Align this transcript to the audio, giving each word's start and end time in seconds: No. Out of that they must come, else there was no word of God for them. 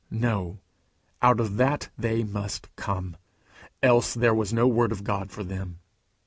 No. 0.09 0.57
Out 1.21 1.39
of 1.39 1.57
that 1.57 1.89
they 1.95 2.23
must 2.23 2.75
come, 2.75 3.17
else 3.83 4.15
there 4.15 4.33
was 4.33 4.51
no 4.51 4.67
word 4.67 4.91
of 4.91 5.03
God 5.03 5.29
for 5.29 5.43
them. 5.43 5.77